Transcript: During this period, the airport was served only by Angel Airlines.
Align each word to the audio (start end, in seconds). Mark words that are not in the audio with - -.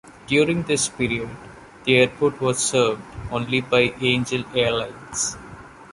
During 0.25 0.63
this 0.63 0.89
period, 0.89 1.29
the 1.83 1.97
airport 1.97 2.41
was 2.41 2.57
served 2.57 3.03
only 3.31 3.61
by 3.61 3.93
Angel 4.01 4.43
Airlines. 4.55 5.37